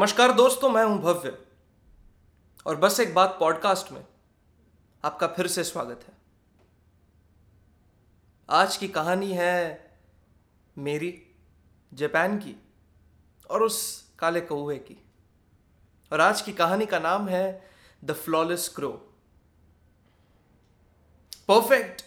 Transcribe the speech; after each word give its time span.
नमस्कार 0.00 0.32
दोस्तों, 0.32 0.68
मैं 0.70 0.84
हूँ 0.84 1.00
भव्य। 1.00 1.38
और 2.66 2.76
बस 2.76 3.00
एक 3.00 3.14
बात 3.14 3.36
पॉडकास्ट 3.40 3.92
में 3.92 4.04
आपका 5.04 5.26
फिर 5.26 5.46
से 5.46 5.64
स्वागत 5.64 6.04
है। 6.08 6.14
आज 8.50 8.76
की 8.76 8.88
कहानी 8.88 9.32
है 9.32 9.90
मेरी, 10.78 11.22
जापान 11.94 12.38
की 12.38 12.56
और 13.50 13.62
उस 13.62 14.04
काले 14.18 14.40
कौए 14.40 14.78
की। 14.78 15.04
और 16.12 16.20
आज 16.20 16.42
की 16.42 16.52
कहानी 16.52 16.86
का 16.86 16.98
नाम 16.98 17.28
है 17.28 17.70
द 18.04 18.12
फ्लॉलेस 18.12 18.68
क्रो 18.68 18.92
परफेक्ट 21.48 22.04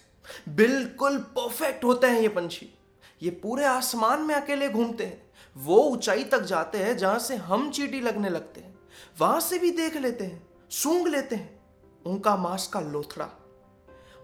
बिल्कुल 0.50 1.18
परफेक्ट 1.18 1.84
होते 1.84 2.08
हैं 2.08 2.22
ये 2.22 2.30
पंछी। 2.30 2.74
ये 3.22 3.32
पूरे 3.32 3.66
आसमान 3.66 4.22
में 4.22 4.36
अकेले 4.36 4.70
घूमते 4.70 5.06
हैं। 5.06 5.33
वो 5.56 5.78
ऊंचाई 5.84 6.24
तक 6.24 6.42
जाते 6.42 6.78
हैं 6.78 6.98
जहाँ 6.98 7.20
से 7.20 7.36
हम 7.36 7.70
चीटी 7.72 8.00
लगने 8.02 8.30
लगते 8.30 8.62
हैं। 8.62 8.76
वहाँ 9.22 9.40
से 9.40 9.60
भी 9.60 9.72
देख 9.72 9.98
लेते 9.98 10.24
हैं, 10.24 10.48
सूंघ 10.72 11.08
लेते 11.08 11.36
हैं, 11.36 11.60
उनका 12.06 12.36
मांस 12.38 12.68
का 12.68 12.80
लोथड़ा। 12.80 13.30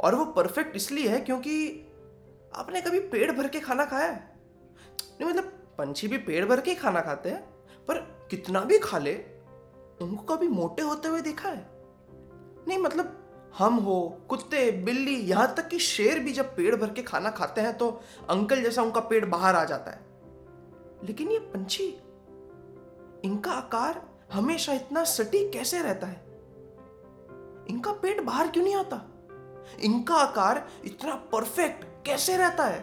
और 0.01 0.15
वो 0.15 0.25
परफेक्ट 0.25 0.75
इसलिए 0.75 1.07
है 1.09 1.19
क्योंकि 1.19 1.85
आपने 2.53 2.81
कभी 2.81 2.99
पेट 2.99 3.31
भर 3.31 3.47
के 3.47 3.59
खाना 3.59 3.85
खाया 3.85 4.07
है? 4.07 4.37
नहीं 5.21 5.29
मतलब 5.29 5.43
पंछी 5.77 6.07
भी 6.07 6.17
पेट 6.17 6.45
भर 6.45 6.61
के 6.61 6.75
खाना 6.75 7.01
खाते 7.01 7.29
हैं, 7.29 7.41
पर 7.87 8.27
कितना 8.31 8.61
भी 8.61 8.79
खा 8.79 8.97
ले, 8.97 9.13
उनको 10.01 10.35
कभी 10.35 10.47
मोटे 10.47 10.81
होते 10.81 11.07
हुए 11.07 11.21
देखा 11.21 11.49
है? 11.49 11.67
नहीं 12.67 12.77
मतलब 12.77 13.15
हम 13.57 13.75
हो, 13.75 14.21
कुत्ते, 14.29 14.71
बिल्ली, 14.71 15.15
यहाँ 15.15 15.53
तक 15.55 15.67
कि 15.67 15.79
शेर 15.79 16.19
भी 16.19 16.33
जब 16.33 16.55
पेट 16.55 16.75
भर 16.75 16.89
के 16.89 17.03
खाना 17.03 17.29
खाते 17.29 17.61
हैं 17.61 17.77
तो 17.77 17.89
अंकल 18.29 18.61
जैसा 18.63 18.81
उनका 18.81 18.99
पेट 19.01 19.25
बाहर 19.25 19.55
आ 19.55 19.63
जाता 19.65 19.91
है। 19.91 20.08
लेकिन 21.03 21.31
ये 21.31 21.39
पंछी, 21.39 21.87
इनका 23.23 23.51
आकार 23.51 24.01
हमेशा 24.33 24.73
इतना 24.73 25.03
सटीक 25.03 25.51
कैसे 25.51 25.81
रहता 25.81 26.07
है? 26.07 26.21
इनका 27.69 27.91
पेट 27.91 28.21
बाहर 28.21 28.47
क्यों 28.47 28.63
नहीं 28.63 28.75
आता? 28.75 29.01
इनका 29.79 30.15
आकार 30.15 30.67
इतना 30.85 31.15
परफेक्ट 31.15 31.85
कैसे 32.05 32.37
रहता 32.37 32.63
है? 32.63 32.79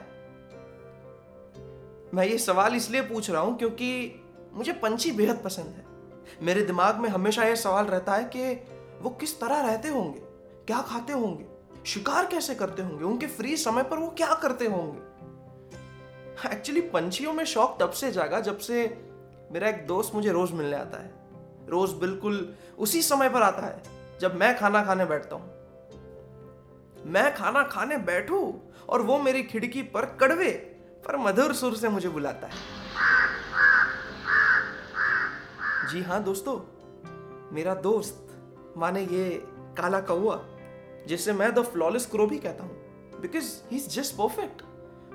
मैं 2.15 2.27
ये 2.27 2.39
सवाल 2.39 2.75
इसलिए 2.75 3.01
पूछ 3.01 3.31
रहा 3.31 3.43
हूँ 3.43 3.57
क्योंकि 3.59 4.23
मुझे 4.53 4.73
पंछी 4.73 5.13
बेहद 5.13 5.43
पसंद 5.45 5.67
है। 5.67 5.85
मेरे 6.43 6.63
दिमाग 6.63 6.97
में 6.97 7.09
हमेशा 7.09 7.45
यह 7.45 7.55
सवाल 7.55 7.87
रहता 7.87 8.15
है 8.15 8.25
कि 8.25 8.53
वो 9.03 9.11
किस 9.11 9.41
तरह 9.41 9.61
रहते 9.61 9.89
होंगे, 9.89 10.21
क्या 10.67 10.81
खाते 10.81 11.13
होंगे, 11.13 11.47
शिकार 11.87 12.27
कैसे 12.27 12.55
करते 12.55 12.83
होंगे, 12.83 13.05
उनके 13.05 13.27
फ्री 13.27 13.57
समय 13.57 13.83
पर 13.83 13.99
वो 13.99 14.09
क्या 14.09 14.35
करते 14.35 14.67
होंगे? 14.67 15.01
एक्चुअली 16.45 16.81
पंछियों 16.91 17.33
में 17.33 17.45
शौक 17.45 17.77
तब 17.81 17.91
से 17.91 18.11
जागा 18.13 18.41
जब 18.41 18.59
से 18.59 18.87
मेरा 19.53 19.69
एक 19.69 19.87
दोस्त 19.87 20.15
मुझे 20.15 20.33
रोज 20.33 20.53
मिलने 20.53 20.77
आता 20.77 21.03
है। 21.03 21.11
रोज 21.69 21.93
बिल्कुल 21.93 22.55
उसी 22.79 23.03
समय 23.03 23.29
पर 23.29 23.43
आता 23.43 23.67
है, 23.67 23.83
जब 24.21 24.35
मैं 24.37 24.57
खाना 24.59 24.83
खाने 24.85 25.05
बैठता 25.05 25.37
हूँ। 25.37 25.55
मैं 27.07 27.35
खाना 27.35 27.63
खाने 27.63 27.97
बैठू 28.05 28.39
और 28.89 29.03
वो 29.03 29.19
मेरी 29.19 29.43
खिड़की 29.43 29.83
पर 29.95 30.05
कड़वे 30.21 30.51
पर 31.07 31.17
मधुर 31.17 31.53
सुर 31.55 31.77
से 31.77 31.89
मुझे 31.89 32.09
बुलाता 32.09 32.47
है। 32.47 32.55
जी 35.91 36.03
हाँ 36.03 36.23
दोस्तों, 36.25 36.59
मेरा 37.55 37.75
दोस्त 37.83 38.75
माने 38.77 39.03
ये 39.03 39.29
काला 39.79 40.01
कौआ 40.01 40.41
जिसे 41.09 41.33
मैं 41.33 41.53
द 41.55 41.63
फ्लॉलेस 41.65 42.07
क्रो 42.07 42.27
भी 42.27 42.39
कहता 42.39 42.65
हूँ 42.65 43.21
because 43.21 43.53
he 43.71 43.77
is 43.77 43.89
just 43.91 44.15
perfect 44.15 44.63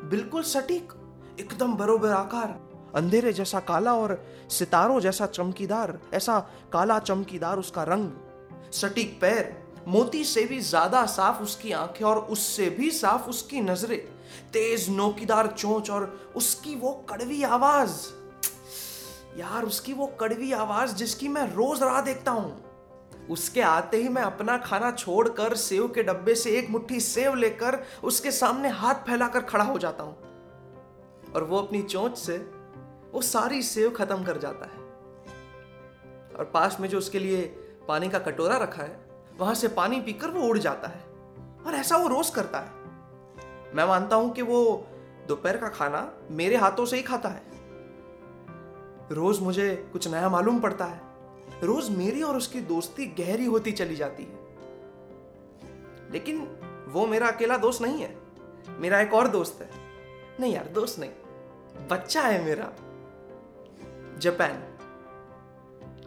बिल्कुल 0.09 0.43
सटीक 0.43 0.93
एकदम 1.41 1.75
बरोबर 1.75 2.09
आकार, 2.09 2.59
अंधेरे 2.95 3.31
जैसा 3.33 3.59
काला 3.61 3.93
और 3.93 4.13
सितारों 4.49 4.99
जैसा 4.99 5.25
चमकीदार, 5.27 5.97
ऐसा 6.13 6.39
काला 6.73 6.99
चमकीदार 7.01 7.57
उसका 7.57 7.83
रंग। 7.83 8.71
सटीक 8.73 9.17
पैर, 9.21 9.55
मोती 9.87 10.23
से 10.23 10.43
भी 10.45 10.59
ज़्यादा 10.61 11.05
साफ़ 11.07 11.41
उसकी 11.43 11.71
आँखें 11.71 12.05
और 12.05 12.17
उससे 12.29 12.69
भी 12.69 12.89
साफ़ 12.91 13.29
उसकी 13.29 13.61
नज़रें। 13.61 13.97
तेज 14.53 14.89
नोकीदार 14.89 15.47
चोंच 15.47 15.89
और 15.89 16.31
उसकी 16.35 16.75
वो 16.75 16.91
कड़वी 17.09 17.43
आवाज़। 17.43 17.95
यार, 19.39 19.63
उसकी 19.63 19.93
वो 19.93 20.07
कड़वी 20.19 20.51
आवाज़ 20.53 20.95
जिसकी 20.95 21.27
मैं 21.27 21.45
रोज 21.53 21.83
राह 21.83 22.01
देखता 22.01 22.31
हूँ। 22.31 23.27
उसके 23.29 23.61
आते 23.61 23.97
ही 23.97 24.09
मैं 24.09 24.21
अपना 24.21 24.57
खाना 24.57 24.91
छोड़कर 24.91 25.55
सेव 25.57 25.87
के 25.87 26.03
डब्बे 26.03 26.35
से 26.35 26.57
एक 26.57 26.69
मुट्ठी 26.69 26.99
सेव 26.99 27.35
लेकर 27.35 27.79
उसके 28.03 28.31
सामने 28.31 28.69
हाथ 28.71 29.07
फैलाकर 29.07 29.41
खड़ा 29.41 29.65
हो 29.65 29.77
जाता 29.79 30.03
हूँ। 30.03 30.30
और 31.35 31.43
वो 31.43 31.57
अपनी 31.57 31.81
चोंच 31.81 32.17
से 32.17 32.37
वो 33.11 33.21
सारी 33.21 33.61
सेव 33.61 33.89
खत्म 33.89 34.23
कर 34.23 34.37
जाता 34.37 34.65
है। 34.65 34.81
और 36.35 36.51
पास 36.53 36.77
में 36.79 36.89
जो 36.89 36.97
उसके 36.97 37.19
लिए 37.19 37.41
पानी 37.87 38.09
का 38.09 38.19
कटोरा 38.19 38.57
रखा 38.57 38.83
है, 38.83 39.09
वहाँ 39.37 39.53
से 39.53 39.67
पानी 39.67 40.01
पीकर 40.01 40.27
वो 40.27 40.47
उड़ 40.47 40.57
जाता 40.57 40.87
है। 40.87 41.03
और 41.67 41.73
ऐसा 41.73 41.97
वो 41.97 42.07
रोज 42.07 42.29
करता 42.29 42.59
है। 42.59 42.71
मैं 43.75 43.87
मानता 43.87 44.15
हूँ 44.15 44.33
कि 44.33 44.41
वो 44.41 44.87
दोपहर 45.27 45.57
का 45.57 45.67
खाना 45.67 46.13
मेरे 46.31 46.55
हाथों 46.55 46.85
से 46.85 46.97
ही 46.97 47.03
खाता 47.03 47.29
है। 47.29 47.43
रोज 49.11 49.39
मुझे 49.39 49.89
कुछ 49.93 50.07
नया 50.07 50.29
मालूम 50.29 50.59
पड़ता 50.59 50.85
है। 50.85 51.01
रोज 51.63 51.89
मेरी 51.89 52.21
और 52.21 52.37
उसकी 52.37 52.61
दोस्ती 52.61 53.05
गहरी 53.05 53.45
होती 53.45 53.71
चली 53.71 53.95
जाती 53.95 54.23
है। 54.23 54.41
लेकिन 56.11 56.57
वो 56.87 57.07
मेरा 57.07 57.27
अकेला 57.27 57.57
दोस्त 57.57 57.81
नहीं 57.81 58.01
है। 58.01 58.17
मेरा 58.69 59.01
एक 59.01 59.13
और 59.13 59.27
दोस्त 59.27 59.61
है। 59.61 59.80
नहीं 60.41 60.53
यार, 60.53 60.67
दोस्त 60.67 60.99
नहीं। 60.99 61.11
बच्चा 61.87 62.21
है 62.21 62.45
मेरा। 62.45 62.73
जापान। 64.17 64.63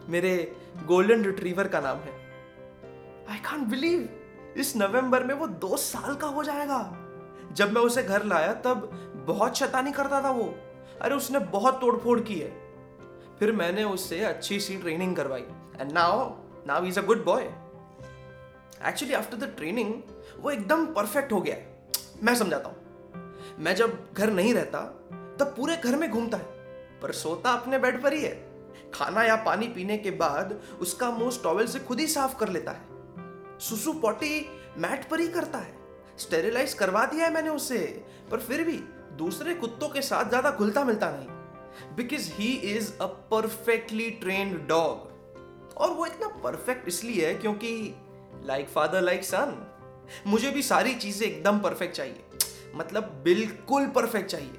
मेरे 0.09 0.55
गोल्डन 0.85 1.23
रिट्रीवर 1.23 1.67
का 1.67 1.79
नाम 1.79 1.97
है। 1.97 2.13
आई 3.31 3.37
कांट 3.37 3.67
बिलीव 3.67 4.09
इस 4.57 4.77
नवंबर 4.77 5.23
में 5.23 5.35
वो 5.35 5.47
दो 5.47 5.77
साल 5.77 6.15
का 6.15 6.27
हो 6.27 6.43
जाएगा। 6.43 7.07
जब 7.51 7.71
मैं 7.71 7.81
उसे 7.81 8.03
घर 8.03 8.23
लाया, 8.23 8.53
तब 8.53 8.75
बहुत 9.27 9.57
शैतानी 9.57 9.91
करता 9.91 10.23
था 10.23 10.29
वो। 10.31 10.55
अरे, 11.01 11.15
उसने 11.15 11.39
बहुत 11.39 11.81
तोड़फोड़ 11.81 12.19
की 12.19 12.35
है। 12.35 12.49
फिर 13.39 13.51
मैंने 13.51 13.83
उससे 13.83 14.23
अच्छी 14.23 14.59
सी 14.59 14.77
ट्रेनिंग 14.77 15.15
करवाई। 15.15 15.45
And 15.79 15.91
now 15.91 16.35
now 16.67 16.83
is 16.83 16.99
a 16.99 17.03
good 17.03 17.25
boy 17.25 17.43
actually 18.85 19.13
after 19.13 19.37
the 19.37 19.53
training 19.57 19.93
वो 20.39 20.51
एकदम 20.51 20.85
परफेक्ट 20.85 21.31
हो 21.31 21.41
गया 21.41 21.57
मैं 22.23 22.35
समझाता 22.35 22.69
हूँ। 22.69 22.84
मैं 23.59 23.75
जब 23.75 23.97
घर 24.13 24.31
नहीं 24.31 24.53
रहता, 24.53 24.79
तब 25.39 25.53
पूरे 25.57 25.75
घर 25.75 25.95
में 25.95 26.09
घूमता 26.11 26.37
है। 26.37 26.53
पर 27.01 27.11
सोता 27.11 27.51
अपने 27.51 27.79
बेड 27.79 28.01
पर 28.03 28.13
ही 28.13 28.21
है। 28.21 28.33
खाना 28.93 29.23
या 29.23 29.35
पानी 29.35 29.67
पीने 29.67 29.97
के 29.97 30.11
बाद 30.11 30.59
उसका 30.81 31.09
मुँह 31.11 31.39
टॉवेल 31.43 31.67
से 31.67 31.79
खुद 31.79 31.99
ही 31.99 32.07
साफ़ 32.07 32.37
कर 32.37 32.49
लेता 32.49 32.71
है। 32.71 33.59
सुसु 33.59 33.93
पॉटी 33.93 34.49
मैट 34.77 35.09
पर 35.09 35.19
ही 35.19 35.27
करता 35.27 35.57
है। 35.57 35.73
स्टेरिलाइज 36.17 36.73
करवा 36.73 37.05
दिया 37.05 37.25
है 37.25 37.33
मैंने 37.33 37.49
उसे, 37.49 37.79
पर 38.31 38.39
फिर 38.39 38.63
भी 38.63 38.77
दूसरे 39.17 39.53
कुत्तों 39.53 39.89
के 39.89 40.01
साथ 40.01 40.29
ज़्यादा 40.29 40.51
घुलता 40.51 40.83
मिलता 40.83 41.09
नहीं। 41.11 41.95
Because 41.95 42.31
he 42.33 42.51
is 42.71 42.91
a 43.01 43.05
perfectly 43.31 44.09
trained 44.11 44.67
dog 44.67 45.73
और 45.77 45.93
वो 45.93 46.05
इतना 46.05 46.27
परफेक्ट 46.43 46.87
इसलिए 46.87 47.27
है 47.27 47.33
क्योंकि 47.35 47.71
लाइक 48.43 48.69
फादर 48.69 49.01
लाइक 49.01 49.23
सन 49.23 49.55
मुझे 50.27 50.49
भी 50.51 50.61
सारी 50.61 50.93
चीज़ें 50.95 51.27
एकदम 51.27 51.59
परफेक्ट 51.59 51.95
चाहिए। 51.95 52.24
मतलब 52.75 53.03
बिल्कुल 53.23 53.87
परफेक्ट 53.87 54.29
चाहिए। 54.29 54.53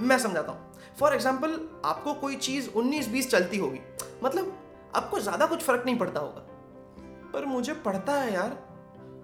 मैं 0.00 0.18
समझाता 0.18 0.52
हूँ। 0.52 0.72
फॉर 1.00 1.14
एग्ज़ाम्पल 1.14 1.68
आपको 1.84 2.14
कोई 2.14 2.36
चीज़ 2.36 2.70
19-20 2.70 3.30
चलती 3.30 3.58
होगी। 3.58 3.80
मतलब 4.24 4.58
आपको 4.94 5.20
ज़्यादा 5.20 5.46
कुछ 5.46 5.62
फ़र्क 5.62 5.82
नहीं 5.86 5.98
पड़ता 5.98 6.20
होगा। 6.20 6.40
पर 7.32 7.44
मुझे 7.44 7.74
पड़ता 7.74 8.12
है 8.12 8.34
यार, 8.34 8.68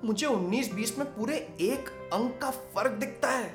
मुझे 0.04 0.26
19-20 0.26 0.98
में 0.98 1.14
पूरे 1.14 1.36
एक 1.60 2.10
अंक 2.12 2.38
का 2.42 2.50
फ़र्क 2.50 2.90
दिखता 2.90 3.30
है। 3.30 3.48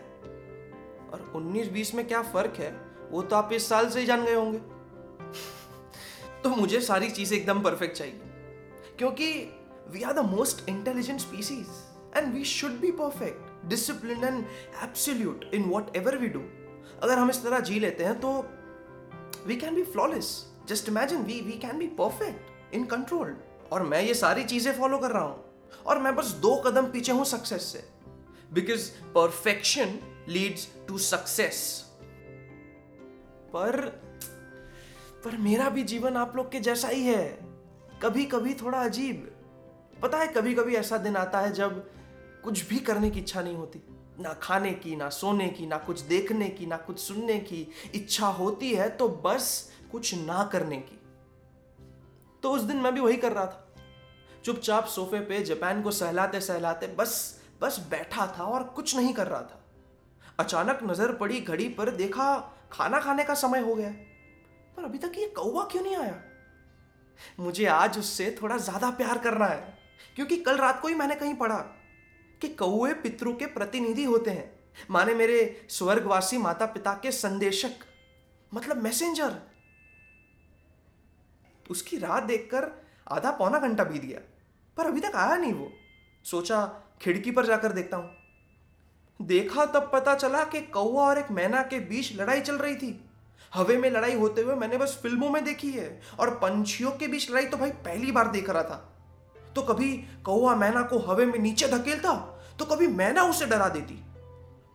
और 1.14 1.34
19-20 1.36 1.96
में 1.96 2.08
क्या 2.08 2.22
फ़र्क 2.22 2.54
है, 2.58 2.72
वो 3.12 3.22
तो 3.22 3.36
आप 3.36 3.54
इस 3.54 3.70
साल 3.70 3.90
से 3.90 4.00
ही 4.00 4.06
जान 4.06 4.26
गए 4.26 4.34
होंगे। 4.34 4.58
तो 6.44 6.50
मुझे 6.50 6.82
सारी 6.82 7.10
चीज़ें 7.10 7.38
एकदम 7.38 7.62
परफेक्ट 7.62 7.98
चाहिए। 7.98 8.22
क्योंकि 8.98 9.54
we 9.90 10.02
are 10.02 10.14
the 10.14 10.20
most 10.20 10.70
intelligent 10.70 11.20
species 11.20 11.68
and 12.18 12.34
we 12.34 12.44
should 12.46 12.80
be 12.82 12.92
perfect 12.92 13.68
discipline 13.70 14.24
and 14.24 14.44
absolute 14.84 15.46
in 15.54 15.64
whatever 15.96 16.18
we 16.18 16.28
do 16.28 16.42
अगर 17.04 17.18
हम 17.18 17.30
इस 17.30 17.44
तरह 17.44 17.60
जी 17.60 17.80
लेते 17.80 18.04
हैं 18.04 18.20
तो 18.20 18.32
we 19.48 19.56
can 19.56 19.76
be 19.76 19.84
flawless 19.84 20.34
just 20.68 20.90
imagine 20.90 21.24
we 21.24 21.40
we 21.42 21.58
can 21.60 21.78
be 21.80 21.88
perfect 22.00 22.74
in 22.76 22.86
control 22.86 23.36
और 23.72 23.84
मैं 23.84 24.02
ये 24.02 24.14
सारी 24.14 24.44
चीज़ें 24.44 24.74
फॉलो 24.74 24.98
कर 24.98 25.12
रहा 25.12 25.24
हूँ। 25.24 25.44
और 25.86 26.00
मैं 26.00 26.16
बस 26.16 26.32
दो 26.42 26.56
कदम 26.62 26.86
पीछे 26.92 27.12
हूँ 27.12 27.26
सक्सेस 27.26 27.64
से। 27.64 27.84
Because 28.54 28.90
perfection 29.14 29.98
leads 30.30 30.68
to 30.88 30.98
success 30.98 31.62
पर 33.54 33.80
पर 35.26 35.38
मेरा 35.38 35.70
भी 35.70 35.84
जीवन 35.84 36.18
आप 36.18 36.36
लोग 36.36 36.52
के 36.52 36.60
जैसा 36.60 36.88
ही 36.88 37.06
है। 37.06 37.26
कभी 38.02 38.26
कभी 38.26 38.54
थोड़ा 38.54 38.80
अजीब। 38.80 39.28
पता 40.02 40.18
है 40.18 40.28
कभी 40.28 40.54
कभी 40.54 40.76
ऐसा 40.76 40.98
दिन 40.98 41.16
आता 41.16 41.40
है 41.40 41.52
जब 41.54 41.84
कुछ 42.44 42.68
भी 42.70 42.80
करने 42.80 43.10
की 43.10 43.20
इच्छा 43.20 43.42
नहीं 43.42 43.56
होती। 43.56 43.82
ना 44.20 44.34
खाने 44.34 44.72
की, 44.74 44.96
ना 44.96 45.10
सोने 45.10 45.48
की, 45.50 45.66
ना 45.66 45.78
कुछ 45.78 46.00
देखने 46.02 46.50
की, 46.50 46.66
ना 46.66 46.78
कुछ 46.78 47.00
सुनने 47.00 47.40
की 47.40 47.68
इच्छा 47.96 48.28
होती 48.28 48.74
है 48.74 48.90
तो 48.90 49.08
बस 49.26 49.72
कुछ 49.92 50.14
ना 50.16 50.44
करने 50.44 50.78
की। 50.78 51.00
तो 52.44 52.52
उस 52.52 52.62
दिन 52.62 52.78
मैं 52.78 52.94
भी 52.94 53.02
वही 53.02 53.18
कर 53.18 53.32
रहा 53.32 53.46
था। 53.46 53.68
चुपचाप 54.46 54.86
सोफे 54.86 55.20
पे 55.20 55.44
जापान 55.44 55.82
को 55.82 55.92
सहलाते 55.92 56.42
सहलाते 56.42 56.88
बस 56.90 57.42
बस 57.62 57.80
बैठा 57.90 58.26
था 58.38 58.44
और 58.44 58.64
कुछ 58.66 58.96
नहीं 58.96 59.14
कर 59.14 59.28
रहा 59.28 59.42
था। 59.42 59.60
अचानक 60.40 60.80
नज़र 60.84 61.12
पड़ी 61.14 61.40
घड़ी 61.40 61.68
पर, 61.70 61.90
देखा 61.90 62.36
खाना 62.72 63.00
खाने 63.00 63.24
का 63.24 63.34
समय 63.34 63.60
हो 63.60 63.76
गया। 63.76 63.90
पर 64.78 64.84
अभी 64.84 64.98
तक 64.98 65.18
ये 65.18 65.28
कौवा 65.28 65.64
क्यों 65.64 65.84
नहीं 65.84 65.96
आया? 65.96 66.16
मुझे 67.40 67.66
आज 67.66 67.98
उससे 68.00 68.36
थोड़ा 68.42 68.58
ज़्यादा 68.58 68.90
प्यार 68.92 69.18
करना 69.18 69.46
है, 69.46 69.78
क्योंकि 70.16 70.38
कल 70.38 70.58
रात 70.58 70.82
को 70.82 70.88
ही 70.88 70.96
मैंने 70.96 71.16
कहीं 71.16 71.34
पढ़ा। 71.36 71.58
कि 72.42 72.48
कौए 72.50 72.94
पितरों 72.94 73.34
के 73.34 73.46
प्रतिनिधि 73.48 74.04
होते 74.04 74.32
हैं। 74.32 74.50
माने 74.92 75.14
मेरे 75.14 75.40
स्वर्गवासी 75.70 76.38
माता 76.38 76.66
पिता 76.66 76.94
के 76.94 77.12
संदेशक 77.12 77.86
मतलब 78.52 78.84
मैसेंजर 78.84 79.36
उसकी 81.66 81.98
रात 81.98 82.24
देखकर 82.24 82.72
आधा 83.08 83.32
पौना 83.32 83.60
घंटा 83.60 83.84
बीत 83.84 84.02
गया, 84.02 84.20
पर 84.78 84.86
अभी 84.86 85.02
तक 85.02 85.16
आया 85.16 85.36
नहीं 85.36 85.54
वो। 85.54 85.72
सोचा 86.26 86.66
खिड़की 87.02 87.32
पर 87.32 87.46
जाकर 87.46 87.72
देखता 87.72 87.98
हूँ। 87.98 88.10
देखा 89.20 89.66
तब 89.66 89.90
पता 89.94 90.16
चला 90.16 90.44
कि 90.44 90.62
कौआ 90.68 91.04
और 91.04 91.18
एक 91.18 91.32
मैना 91.32 91.62
के 91.64 91.80
बीच 91.80 92.16
लड़ाई 92.16 92.42
चल 92.42 92.56
रही 92.56 92.76
थी। 92.76 93.00
हवे 93.54 93.78
में 93.78 93.90
लड़ाई 93.92 94.14
होते 94.16 94.42
हुए 94.42 94.56
मैंने 94.56 94.78
बस 94.78 95.00
फ़िल्मों 95.04 95.30
में 95.30 95.44
देखी 95.46 95.72
है, 95.72 96.02
और 96.20 96.30
पंछियों 96.36 96.92
के 96.92 97.08
बीच 97.08 97.30
लड़ाई 97.32 97.46
तो 97.46 97.58
भाई 97.58 97.72
पहली 97.86 98.12
बार 98.12 98.32
देख 98.32 98.50
रहा 98.50 98.64
था। 98.64 98.88
तो 99.56 99.62
कभी 99.64 99.94
कौआ 100.26 100.56
मैना 100.56 100.82
को 100.82 101.00
हवे 101.02 101.26
में 101.26 101.40
नीचे 101.40 101.68
धकेलता? 101.68 102.31
तो 102.60 102.66
कभी 102.66 102.88
मैना 102.88 103.24
उसे 103.24 103.46
डरा 103.46 103.70
देती 103.70 103.94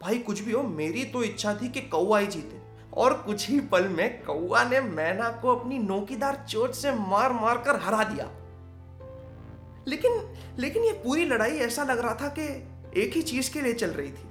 भाई, 0.02 0.18
कुछ 0.18 0.40
भी 0.40 0.52
हो, 0.52 0.62
मेरी 0.62 1.04
तो 1.04 1.22
इच्छा 1.22 1.54
थी 1.54 1.68
कि 1.68 1.80
कौआ 1.80 2.18
ही 2.18 2.26
जीते। 2.26 2.60
और 2.94 3.14
कुछ 3.14 3.48
ही 3.48 3.60
पल 3.60 3.88
में 3.88 4.22
कौआ 4.24 4.62
ने 4.64 4.80
मैना 4.80 5.28
को 5.30 5.54
अपनी 5.56 5.78
नोकीदार 5.78 6.44
चोट 6.48 6.72
से 6.72 6.92
मार 6.92 7.32
मार 7.32 7.58
कर 7.58 7.80
हरा 7.80 8.04
दिया। 8.04 8.26
लेकिन 9.88 10.36
लेकिन 10.58 10.84
ये 10.84 10.92
पूरी 10.92 11.24
लड़ाई 11.24 11.58
ऐसा 11.58 11.82
लग 11.82 11.98
रहा 11.98 12.14
था 12.14 12.28
कि 12.38 12.44
एक 13.00 13.12
ही 13.14 13.22
चीज़ 13.22 13.52
के 13.52 13.60
लिए 13.60 13.72
चल 13.72 13.90
रही 13.90 14.10
थी। 14.10 14.28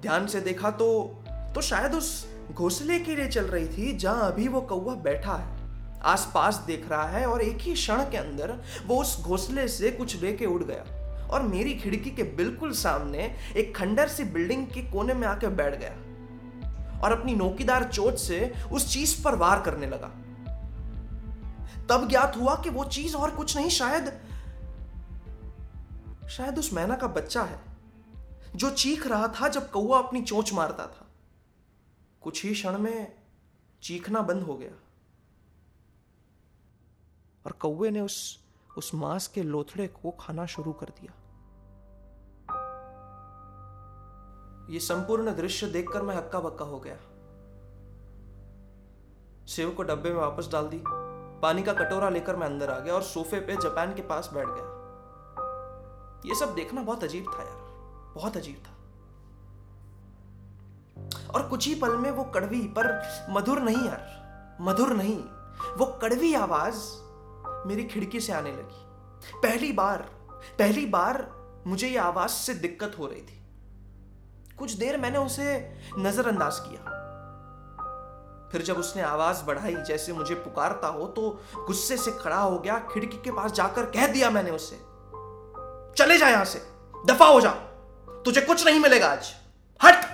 ध्यान 0.00 0.26
से 0.26 0.40
देखा 0.40 0.70
तो 0.70 0.88
तो 1.54 1.60
शायद 1.60 1.94
उस 1.94 2.26
घोंसले 2.52 2.98
के 3.00 3.16
लिए 3.16 3.28
चल 3.28 3.44
रही 3.44 3.68
थी 3.68 3.96
जहाँ 3.96 4.32
अभी 4.32 4.48
वो 4.48 4.60
कौआ 4.60 4.94
बैठा 4.94 5.34
है। 5.34 6.00
आसपास 6.02 6.56
देख 6.56 6.90
रहा 6.90 7.08
है 7.08 7.26
और 7.26 7.42
एक 7.42 7.58
ही 7.58 7.74
क्षण 7.74 8.02
के 8.10 8.16
अंदर 8.16 8.62
वो 8.86 9.00
उस 9.00 9.20
घोंसले 9.20 9.68
से 9.68 9.90
कुछ 9.90 10.22
लेके 10.22 10.46
उड़ 10.46 10.62
गया। 10.64 10.93
और 11.30 11.42
मेरी 11.42 11.74
खिड़की 11.74 12.10
के 12.10 12.22
बिल्कुल 12.22 12.72
सामने 12.72 13.36
एक 13.56 13.76
खंडर 13.76 14.08
सी 14.08 14.24
बिल्डिंग 14.24 14.66
के 14.66 14.82
कोने 14.82 15.14
में 15.14 15.26
आके 15.28 15.48
बैठ 15.48 15.74
गया 15.74 15.92
और 17.00 17.12
अपनी 17.12 17.34
नोकीदार 17.34 17.88
चोट 17.92 18.14
से 18.14 18.52
उस 18.72 18.92
चीज़ 18.92 19.22
पर 19.24 19.34
वार 19.34 19.62
करने 19.62 19.86
लगा। 19.86 20.08
तब 21.90 22.08
ज्ञात 22.08 22.36
हुआ 22.36 22.54
कि 22.56 22.70
वो 22.70 22.84
चीज़ 22.84 23.16
और 23.16 23.30
कुछ 23.30 23.56
नहीं, 23.56 23.68
शायद 23.68 24.20
शायद 26.30 26.58
उस 26.58 26.72
मैना 26.72 26.96
का 26.96 27.06
बच्चा 27.06 27.42
है 27.42 27.60
जो 28.56 28.70
चीख 28.70 29.06
रहा 29.06 29.28
था 29.28 29.48
जब 29.48 29.70
कौआ 29.70 29.98
अपनी 29.98 30.22
चोंच 30.22 30.52
मारता 30.52 30.86
था। 30.86 31.06
कुछ 32.20 32.44
ही 32.44 32.52
क्षण 32.54 32.78
में 32.78 33.12
चीखना 33.82 34.20
बंद 34.20 34.42
हो 34.42 34.56
गया 34.56 34.70
और 37.46 37.52
कौए 37.52 37.90
ने 37.90 38.00
उस 38.00 38.43
उस 38.78 38.94
मांस 38.94 39.26
के 39.26 39.42
लोथड़े 39.42 39.86
को 39.86 40.10
खाना 40.10 40.46
शुरू 40.46 40.72
कर 40.72 40.86
दिया। 40.86 41.12
ये 44.70 44.80
संपूर्ण 44.80 45.34
दृश्य 45.34 45.66
देखकर 45.66 46.02
मैं 46.02 46.16
हक्का 46.16 46.40
बक्का 46.40 46.64
हो 46.64 46.80
गया। 46.80 46.96
सेव 49.46 49.70
को 49.70 49.82
डब्बे 49.82 50.10
में 50.10 50.20
वापस 50.20 50.48
डाल 50.52 50.66
दी। 50.66 50.84
पानी 51.42 51.62
का 51.62 51.72
कटोरा 51.72 52.08
लेकर 52.08 52.36
मैं 52.36 52.46
अंदर 52.46 52.70
आ 52.70 52.78
गया 52.78 52.94
और 52.94 53.02
सोफे 53.02 53.40
पे 53.40 53.56
जापान 53.56 53.94
के 53.94 54.02
पास 54.02 54.30
बैठ 54.34 54.46
गया। 54.50 54.74
ये 56.26 56.34
सब 56.34 56.54
देखना 56.54 56.82
बहुत 56.82 57.04
अजीब 57.04 57.26
था 57.38 57.42
यार। 57.42 57.64
बहुत 58.14 58.36
अजीब 58.36 58.62
था। 58.66 58.70
और 61.34 61.48
कुछ 61.48 61.68
ही 61.68 61.74
पल 61.74 61.96
में 61.96 62.10
वो 62.10 62.24
कड़वी, 62.24 62.60
पर 62.60 63.02
मधुर 63.30 63.60
नहीं 63.60 63.88
यार। 63.88 64.24
मधुर 64.60 64.88
नहीं। 64.88 65.24
वो 65.74 65.86
कड़वी 65.86 66.34
आवाज़ 66.34 67.03
मेरी 67.66 67.84
खिड़की 67.84 68.20
से 68.20 68.32
आने 68.32 68.52
लगी। 68.52 69.40
पहली 69.42 69.72
बार 69.72 70.02
पहली 70.58 70.86
बार 70.86 71.26
मुझे 71.66 71.88
ये 71.88 71.98
आवाज़ 71.98 72.30
से 72.30 72.54
दिक्कत 72.54 72.96
हो 72.98 73.06
रही 73.06 73.20
थी। 73.20 73.40
कुछ 74.58 74.72
देर 74.72 74.96
मैंने 74.96 75.18
उसे 75.18 75.46
नजरअंदाज 75.98 76.58
किया। 76.60 76.92
फिर 78.52 78.62
जब 78.62 78.76
उसने 78.76 79.02
आवाज़ 79.02 79.42
बढ़ाई 79.44 79.74
जैसे 79.74 80.12
मुझे 80.12 80.34
पुकारता 80.34 80.88
हो 80.88 81.06
तो 81.06 81.30
गुस्से 81.56 81.96
से 81.96 82.10
खड़ा 82.10 82.36
हो 82.36 82.58
गया, 82.58 82.78
खिड़की 82.92 83.16
के 83.16 83.30
पास 83.30 83.52
जाकर 83.52 83.86
कह 83.86 84.06
दिया 84.06 84.30
मैंने 84.30 84.50
उससे 84.50 84.76
चले 85.98 86.18
जा 86.18 86.28
यहाँ 86.28 86.44
से, 86.44 86.58
दफ़ा 86.94 87.26
हो 87.26 87.40
जा, 87.40 87.50
तुझे 88.24 88.40
कुछ 88.40 88.64
नहीं 88.66 88.80
मिलेगा 88.80 89.08
आज। 89.08 89.32
हट! 89.80 90.04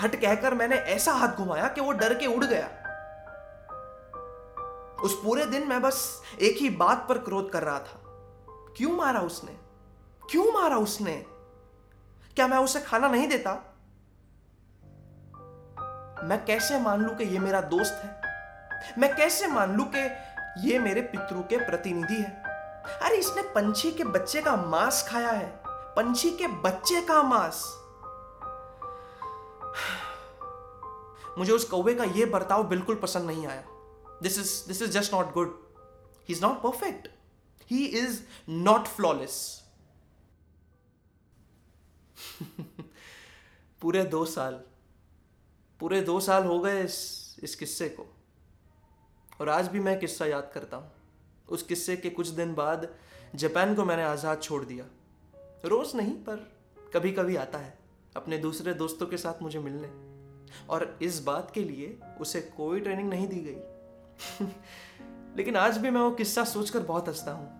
हट 0.00 0.14
कहकर 0.16 0.54
मैंने 0.54 0.76
ऐसा 0.76 1.12
हाथ 1.12 1.36
घुमाया 1.36 1.68
कि 1.68 1.80
वो 1.80 1.92
डर 1.92 2.14
के 2.14 2.26
उड़ 2.26 2.44
गया। 2.44 2.68
उस 5.02 5.22
पूरे 5.24 5.46
दिन 5.46 5.68
मैं 5.68 5.82
बस 5.82 6.22
एक 6.40 6.56
ही 6.56 6.70
बात 6.70 7.06
पर 7.08 7.18
क्रोध 7.18 7.50
कर 7.50 7.62
रहा 7.62 7.78
था। 7.78 8.00
क्यों 8.76 8.96
मारा 8.96 9.20
उसने? 9.20 9.56
क्यों 10.30 10.52
मारा 10.52 10.76
उसने? 10.76 11.26
क्या 12.34 12.48
मैं 12.48 12.58
उसे 12.58 12.80
खाना 12.80 13.08
नहीं 13.08 13.28
देता? 13.28 13.50
मैं 16.24 16.44
कैसे 16.44 16.78
मान 16.78 17.00
लू 17.00 17.14
कि 17.14 17.24
ये 17.24 17.38
मेरा 17.38 17.60
दोस्त 17.60 17.92
है? 17.92 18.20
मैं 18.98 19.16
कैसे 19.16 19.46
मान 19.46 19.76
लू 19.76 19.84
कि 19.84 20.10
ये 20.68 20.78
मेरे 20.78 21.00
पितरों 21.00 21.42
के 21.42 21.56
प्रतिनिधि 21.56 22.14
है? 22.14 22.42
अरे, 23.02 23.16
इसने 23.16 23.42
पंछी 23.42 23.92
के 23.92 24.04
बच्चे 24.04 24.42
का 24.42 24.56
मांस 24.56 25.08
खाया 25.08 25.30
है। 25.30 25.62
पंछी 25.66 26.30
के 26.30 26.46
बच्चे 26.46 27.00
का 27.00 27.22
मांस। 27.22 27.64
मुझे 31.38 31.52
उस 31.52 31.64
कौवे 31.64 31.94
का 31.94 32.04
यह 32.04 32.30
बर्ताव 32.30 32.64
बिल्कुल 32.64 32.94
पसंद 32.94 33.22
नहीं 33.22 33.46
आया। 33.46 33.62
Is 34.26 34.68
this 34.68 34.82
is 34.82 34.90
just 34.90 35.14
not 35.14 35.32
good 35.32 35.58
he 36.28 36.34
is 36.34 36.42
not 36.42 36.62
perfect 36.62 37.08
he 37.70 37.84
is 37.84 38.20
not 38.48 38.86
flawless 38.86 39.36
पूरे 43.82 44.02
दो 44.04 44.24
साल, 44.24 44.54
पूरे 45.80 46.00
दो 46.00 46.18
साल 46.20 46.44
हो 46.44 46.58
गए 46.60 46.82
इस 46.84 46.96
इस 47.42 47.54
किस्से 47.54 47.88
को। 47.88 48.06
और 49.40 49.48
आज 49.48 49.68
भी 49.68 49.80
मैं 49.80 49.98
किस्सा 50.00 50.26
याद 50.26 50.50
करता 50.54 50.76
हूँ। 50.76 50.90
उस 51.48 51.62
किस्से 51.62 51.96
के 51.96 52.10
कुछ 52.10 52.28
दिन 52.28 52.54
बाद 52.54 52.88
जापान 53.34 53.74
को 53.74 53.84
मैंने 53.84 54.02
आज़ाद 54.02 54.42
छोड़ 54.42 54.64
दिया। 54.64 54.84
रोज़ 55.64 55.96
नहीं, 55.96 56.12
पर 56.12 56.36
कभी 56.94 57.12
कभी 57.12 57.36
आता 57.36 57.58
है 57.58 57.78
अपने 58.16 58.38
दूसरे 58.38 58.74
दोस्तों 58.74 59.06
के 59.06 59.16
साथ 59.16 59.42
मुझे 59.42 59.58
मिलने। 59.58 59.88
और 60.68 60.98
इस 61.02 61.20
बात 61.22 61.50
के 61.54 61.64
लिए 61.64 61.98
उसे 62.20 62.40
कोई 62.56 62.80
ट्रेनिंग 62.80 63.08
नहीं 63.10 63.28
दी 63.28 63.40
गई। 63.40 63.77
लेकिन 65.36 65.56
आज 65.56 65.78
भी 65.78 65.90
मैं 65.90 66.00
वो 66.00 66.10
किस्सा 66.10 66.44
सोचकर 66.44 66.80
बहुत 66.80 67.08
हंसता 67.08 67.32
हूँ। 67.32 67.58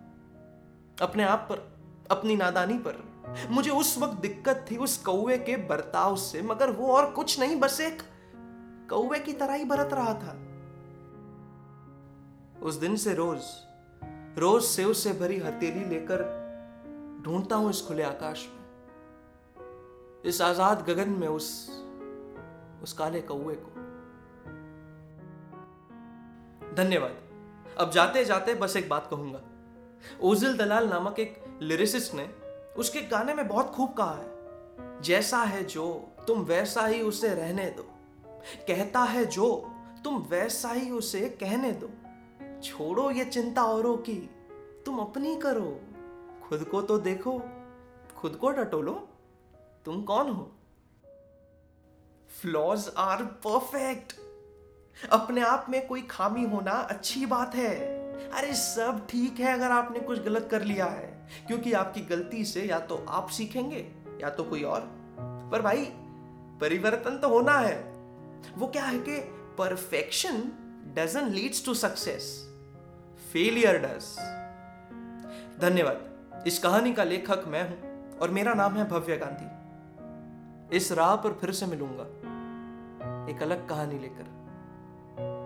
अपने 1.02 1.22
आप 1.22 1.38
पर, 1.38 1.78
अपनी 2.10 2.36
नादानी 2.36 2.78
पर। 2.78 3.08
मुझे 3.50 3.70
उस 3.70 3.98
वक्त 3.98 4.20
दिक्कत 4.20 4.66
थी 4.70 4.76
उस 4.76 4.98
कौए 4.98 5.38
के 5.38 5.56
बर्ताव 5.56 6.16
से, 6.16 6.42
मगर 6.42 6.70
वो 6.70 6.92
और 6.92 7.10
कुछ 7.10 7.40
नहीं, 7.40 7.56
बस 7.56 7.80
एक 7.80 8.02
कौए 8.90 9.18
की 9.18 9.32
तरह 9.32 9.54
ही 9.54 9.64
बरत 9.64 9.90
रहा 9.92 10.14
था। 10.14 10.44
उस 12.62 12.74
दिन 12.74 12.96
से 12.96 13.14
रोज 13.14 13.40
रोज 14.38 14.62
से 14.96 15.12
भरी 15.12 15.38
हथेली 15.38 15.84
लेकर 15.84 16.48
ढूंढता 17.24 17.56
हूँ 17.56 17.70
इस 17.70 17.82
खुले 17.82 18.02
आकाश 18.02 18.48
में। 18.48 18.58
इस 20.24 20.40
आज़ाद 20.40 20.84
गगन 20.90 21.08
में 21.08 21.28
उस 21.28 21.70
उस 22.82 22.92
काले 22.92 23.20
कौए 23.20 23.54
को। 23.54 23.77
धन्यवाद। 26.78 27.16
अब 27.78 27.90
जाते 27.90 28.24
जाते 28.24 28.54
बस 28.54 28.76
एक 28.76 28.88
बात 28.88 29.06
कहूँगा। 29.10 29.40
ओजिल 30.22 30.56
दलाल 30.56 30.88
नामक 30.88 31.18
एक 31.18 31.58
लिरिसिस्ट 31.62 32.14
ने 32.14 32.24
उसके 32.76 33.00
गाने 33.02 33.34
में 33.34 33.48
बहुत 33.48 33.70
खूब 33.70 33.94
कहा 33.94 34.14
है। 34.14 35.02
जैसा 35.02 35.38
है 35.38 35.64
जो, 35.64 36.12
तुम 36.26 36.40
वैसा 36.40 36.86
ही 36.86 37.00
उसे 37.02 37.28
रहने 37.28 37.70
दो। 37.70 37.82
कहता 38.68 39.00
है 39.00 39.26
जो, 39.26 39.70
तुम 40.04 40.18
वैसा 40.18 40.68
ही 40.68 40.90
उसे 40.90 41.20
कहने 41.20 41.72
दो। 41.72 41.90
छोड़ो 42.60 43.10
ये 43.10 43.24
चिंता 43.24 43.64
औरों 43.64 43.96
की, 43.96 44.30
तुम 44.86 44.98
अपनी 44.98 45.36
करो। 45.36 45.80
खुद 46.48 46.64
को 46.64 46.82
तो 46.82 46.98
देखो, 46.98 47.42
खुद 48.16 48.36
को 48.36 48.50
टटोलो 48.50 49.08
तुम 49.84 50.02
कौन 50.02 50.30
हो? 50.30 50.52
फ्लॉज 52.40 52.90
आर 52.96 53.22
परफेक्ट 53.22 54.12
अपने 55.06 55.40
आप 55.40 55.66
में 55.68 55.86
कोई 55.86 56.02
खामी 56.02 56.44
होना 56.44 56.70
अच्छी 56.70 57.26
बात 57.26 57.54
है। 57.54 57.76
अरे, 58.30 58.54
सब 58.54 59.06
ठीक 59.10 59.40
है 59.40 59.54
अगर 59.54 59.70
आपने 59.70 60.00
कुछ 60.00 60.22
गलत 60.22 60.48
कर 60.50 60.62
लिया 60.62 60.86
है, 60.86 61.28
क्योंकि 61.46 61.72
आपकी 61.72 62.00
गलती 62.00 62.44
से 62.44 62.62
या 62.62 62.78
तो 62.78 63.04
आप 63.08 63.28
सीखेंगे, 63.28 63.92
या 64.22 64.30
तो 64.30 64.44
कोई 64.44 64.62
और। 64.62 64.80
पर 65.52 65.62
भाई, 65.62 65.84
परिवर्तन 66.60 67.18
तो 67.18 67.28
होना 67.28 67.52
है। 67.52 67.76
वो 68.56 68.66
क्या 68.66 68.84
है 68.84 68.98
कि 68.98 69.18
perfection 69.58 70.42
doesn't 70.96 71.28
leads 71.28 71.64
to 71.64 71.74
success 71.74 72.48
failure 73.32 73.78
does 73.78 74.04
धन्यवाद। 75.60 76.44
इस 76.46 76.58
कहानी 76.58 76.92
का 76.92 77.04
लेखक 77.04 77.44
मैं 77.46 77.68
हूँ 77.68 78.18
और 78.18 78.30
मेरा 78.30 78.54
नाम 78.54 78.74
है 78.74 78.88
भव्य 78.88 79.16
गांधी। 79.16 80.76
इस 80.76 80.92
राह 80.92 81.16
पर 81.16 81.32
फिर 81.32 81.52
से 81.52 81.66
मिलूँगा। 81.66 82.04
एक 83.30 83.42
अलग 83.42 83.68
कहानी 83.68 83.98
लेकर। 83.98 84.37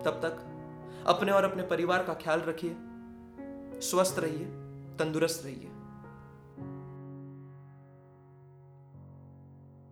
तब 0.05 0.19
तक 0.25 0.43
अपने 1.07 1.31
और 1.31 1.43
अपने 1.43 1.63
परिवार 1.63 2.03
का 2.03 2.13
ख्याल 2.13 2.41
रखिए 2.41 2.75
स्वस्थ 3.81 4.19
रहिए 4.19 4.45
तंदुरुस्त 4.99 5.45
रहिए। 5.45 5.69